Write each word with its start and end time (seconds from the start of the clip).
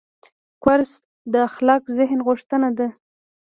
کورس 0.63 0.91
د 1.33 1.35
خلاق 1.53 1.83
ذهن 1.97 2.19
غوښتنه 2.27 2.69
ده. 2.77 2.87